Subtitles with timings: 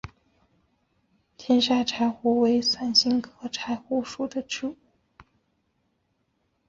[1.37, 4.75] 天山柴胡为伞形科柴胡属的植物。